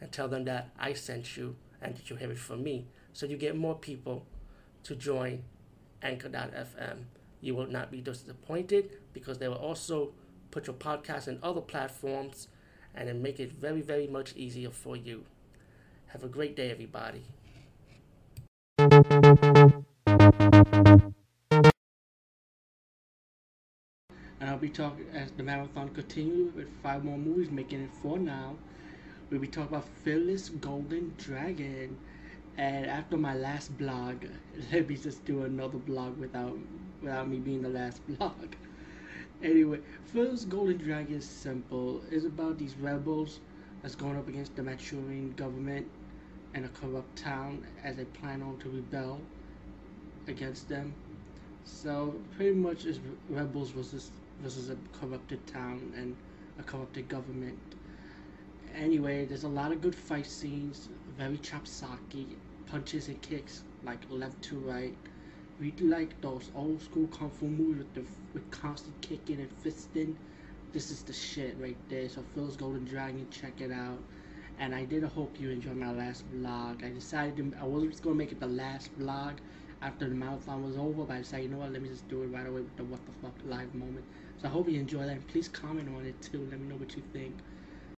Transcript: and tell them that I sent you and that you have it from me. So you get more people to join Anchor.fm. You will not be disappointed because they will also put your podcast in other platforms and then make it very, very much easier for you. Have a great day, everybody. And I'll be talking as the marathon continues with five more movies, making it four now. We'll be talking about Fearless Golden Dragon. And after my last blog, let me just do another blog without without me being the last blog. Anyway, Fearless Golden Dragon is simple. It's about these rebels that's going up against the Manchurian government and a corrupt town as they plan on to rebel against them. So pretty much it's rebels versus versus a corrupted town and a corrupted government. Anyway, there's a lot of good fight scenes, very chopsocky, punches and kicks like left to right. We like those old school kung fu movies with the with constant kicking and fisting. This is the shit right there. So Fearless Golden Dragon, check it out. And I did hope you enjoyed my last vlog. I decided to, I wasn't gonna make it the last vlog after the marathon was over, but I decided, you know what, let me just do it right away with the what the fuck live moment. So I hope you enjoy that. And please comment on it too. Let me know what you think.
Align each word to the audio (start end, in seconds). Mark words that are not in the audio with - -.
and 0.00 0.10
tell 0.12 0.28
them 0.28 0.44
that 0.44 0.70
I 0.78 0.92
sent 0.92 1.36
you 1.36 1.56
and 1.80 1.96
that 1.96 2.10
you 2.10 2.16
have 2.16 2.30
it 2.30 2.38
from 2.38 2.62
me. 2.62 2.86
So 3.12 3.26
you 3.26 3.36
get 3.36 3.56
more 3.56 3.74
people 3.74 4.26
to 4.84 4.94
join 4.94 5.44
Anchor.fm. 6.02 7.04
You 7.40 7.54
will 7.54 7.66
not 7.66 7.90
be 7.90 8.00
disappointed 8.00 8.90
because 9.12 9.38
they 9.38 9.48
will 9.48 9.56
also 9.56 10.12
put 10.50 10.66
your 10.66 10.76
podcast 10.76 11.28
in 11.28 11.38
other 11.42 11.60
platforms 11.60 12.48
and 12.94 13.08
then 13.08 13.22
make 13.22 13.40
it 13.40 13.52
very, 13.52 13.80
very 13.82 14.06
much 14.06 14.34
easier 14.36 14.70
for 14.70 14.96
you. 14.96 15.24
Have 16.08 16.22
a 16.22 16.28
great 16.28 16.54
day, 16.54 16.70
everybody. 16.70 17.24
And 24.40 24.50
I'll 24.50 24.58
be 24.58 24.68
talking 24.68 25.06
as 25.14 25.30
the 25.32 25.42
marathon 25.42 25.88
continues 25.90 26.54
with 26.54 26.68
five 26.82 27.02
more 27.02 27.18
movies, 27.18 27.50
making 27.50 27.80
it 27.80 27.90
four 28.02 28.18
now. 28.18 28.56
We'll 29.34 29.40
be 29.40 29.48
talking 29.48 29.74
about 29.74 29.88
Fearless 30.04 30.48
Golden 30.48 31.12
Dragon. 31.18 31.98
And 32.56 32.86
after 32.86 33.16
my 33.16 33.34
last 33.34 33.76
blog, 33.76 34.26
let 34.72 34.88
me 34.88 34.94
just 34.94 35.24
do 35.24 35.42
another 35.42 35.78
blog 35.78 36.16
without 36.18 36.56
without 37.02 37.28
me 37.28 37.38
being 37.38 37.60
the 37.60 37.68
last 37.68 38.00
blog. 38.16 38.54
Anyway, 39.42 39.80
Fearless 40.12 40.44
Golden 40.44 40.76
Dragon 40.76 41.16
is 41.16 41.28
simple. 41.28 42.00
It's 42.12 42.24
about 42.24 42.58
these 42.58 42.76
rebels 42.76 43.40
that's 43.82 43.96
going 43.96 44.16
up 44.16 44.28
against 44.28 44.54
the 44.54 44.62
Manchurian 44.62 45.32
government 45.32 45.88
and 46.54 46.64
a 46.64 46.68
corrupt 46.68 47.18
town 47.18 47.66
as 47.82 47.96
they 47.96 48.04
plan 48.04 48.40
on 48.40 48.58
to 48.58 48.68
rebel 48.68 49.20
against 50.28 50.68
them. 50.68 50.94
So 51.64 52.14
pretty 52.36 52.54
much 52.54 52.84
it's 52.84 53.00
rebels 53.28 53.70
versus 53.70 54.12
versus 54.40 54.70
a 54.70 54.76
corrupted 55.00 55.44
town 55.48 55.92
and 55.96 56.14
a 56.60 56.62
corrupted 56.62 57.08
government. 57.08 57.58
Anyway, 58.76 59.24
there's 59.24 59.44
a 59.44 59.48
lot 59.48 59.70
of 59.70 59.80
good 59.80 59.94
fight 59.94 60.26
scenes, 60.26 60.88
very 61.16 61.38
chopsocky, 61.38 62.26
punches 62.66 63.06
and 63.06 63.22
kicks 63.22 63.62
like 63.84 64.00
left 64.10 64.42
to 64.42 64.58
right. 64.58 64.96
We 65.60 65.72
like 65.80 66.20
those 66.20 66.50
old 66.56 66.82
school 66.82 67.06
kung 67.06 67.30
fu 67.30 67.46
movies 67.46 67.78
with 67.78 67.94
the 67.94 68.02
with 68.32 68.50
constant 68.50 69.00
kicking 69.00 69.38
and 69.38 69.50
fisting. 69.62 70.16
This 70.72 70.90
is 70.90 71.04
the 71.04 71.12
shit 71.12 71.56
right 71.60 71.76
there. 71.88 72.08
So 72.08 72.24
Fearless 72.34 72.56
Golden 72.56 72.84
Dragon, 72.84 73.28
check 73.30 73.60
it 73.60 73.70
out. 73.70 74.00
And 74.58 74.74
I 74.74 74.84
did 74.84 75.04
hope 75.04 75.40
you 75.40 75.50
enjoyed 75.50 75.76
my 75.76 75.92
last 75.92 76.24
vlog. 76.32 76.84
I 76.84 76.90
decided 76.90 77.36
to, 77.36 77.56
I 77.60 77.64
wasn't 77.64 78.02
gonna 78.02 78.16
make 78.16 78.32
it 78.32 78.40
the 78.40 78.48
last 78.48 78.90
vlog 78.98 79.34
after 79.82 80.08
the 80.08 80.16
marathon 80.16 80.64
was 80.64 80.76
over, 80.76 81.04
but 81.04 81.14
I 81.14 81.18
decided, 81.18 81.44
you 81.44 81.50
know 81.50 81.58
what, 81.58 81.72
let 81.72 81.80
me 81.80 81.90
just 81.90 82.08
do 82.08 82.24
it 82.24 82.26
right 82.26 82.46
away 82.46 82.62
with 82.62 82.76
the 82.76 82.84
what 82.84 83.00
the 83.06 83.12
fuck 83.22 83.34
live 83.46 83.72
moment. 83.72 84.04
So 84.42 84.48
I 84.48 84.50
hope 84.50 84.68
you 84.68 84.80
enjoy 84.80 85.02
that. 85.04 85.10
And 85.10 85.28
please 85.28 85.48
comment 85.48 85.88
on 85.96 86.04
it 86.04 86.20
too. 86.20 86.48
Let 86.50 86.58
me 86.58 86.66
know 86.66 86.76
what 86.76 86.96
you 86.96 87.02
think. 87.12 87.36